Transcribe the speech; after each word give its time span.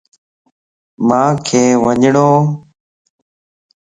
مانک 1.07 1.47
وڃڻوَ 1.83 2.29